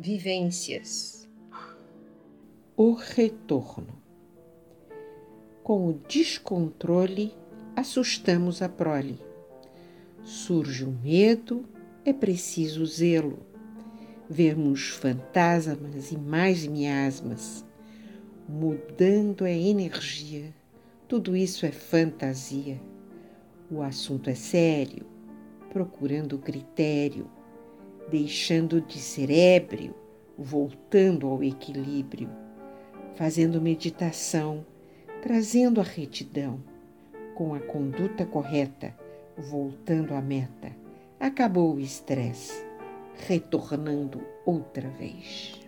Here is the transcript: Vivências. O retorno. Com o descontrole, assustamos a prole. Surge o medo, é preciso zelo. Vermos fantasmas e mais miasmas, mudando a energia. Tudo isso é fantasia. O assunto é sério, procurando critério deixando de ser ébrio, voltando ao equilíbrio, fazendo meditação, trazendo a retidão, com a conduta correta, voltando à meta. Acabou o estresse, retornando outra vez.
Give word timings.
Vivências. 0.00 1.28
O 2.76 2.92
retorno. 2.92 4.00
Com 5.64 5.88
o 5.88 5.92
descontrole, 5.92 7.34
assustamos 7.74 8.62
a 8.62 8.68
prole. 8.68 9.18
Surge 10.22 10.84
o 10.84 10.92
medo, 11.02 11.64
é 12.04 12.12
preciso 12.12 12.86
zelo. 12.86 13.40
Vermos 14.30 14.90
fantasmas 14.90 16.12
e 16.12 16.16
mais 16.16 16.64
miasmas, 16.64 17.64
mudando 18.48 19.44
a 19.44 19.50
energia. 19.50 20.54
Tudo 21.08 21.34
isso 21.34 21.66
é 21.66 21.72
fantasia. 21.72 22.80
O 23.68 23.82
assunto 23.82 24.30
é 24.30 24.36
sério, 24.36 25.04
procurando 25.72 26.38
critério 26.38 27.28
deixando 28.10 28.80
de 28.80 28.98
ser 28.98 29.30
ébrio, 29.30 29.94
voltando 30.36 31.26
ao 31.26 31.42
equilíbrio, 31.42 32.30
fazendo 33.14 33.60
meditação, 33.60 34.64
trazendo 35.20 35.80
a 35.80 35.84
retidão, 35.84 36.62
com 37.34 37.54
a 37.54 37.60
conduta 37.60 38.24
correta, 38.24 38.94
voltando 39.36 40.14
à 40.14 40.20
meta. 40.20 40.74
Acabou 41.20 41.74
o 41.74 41.80
estresse, 41.80 42.64
retornando 43.26 44.20
outra 44.46 44.88
vez. 44.88 45.67